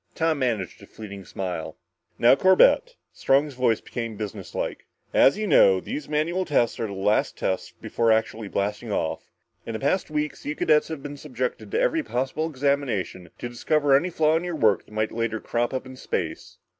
[0.15, 1.77] Tom managed a fleeting smile.
[2.17, 7.37] "Now, Corbett" Strong's voice became businesslike "as you know, these manual tests are the last
[7.37, 9.29] tests before actually blasting off.
[9.63, 13.95] In the past weeks, you cadets have been subjected to every possible examination, to discover
[13.95, 16.57] any flaw in your work that might later crop up in space.